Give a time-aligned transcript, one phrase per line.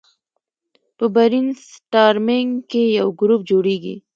[0.97, 3.95] په برین سټارمینګ کې یو ګروپ جوړیږي.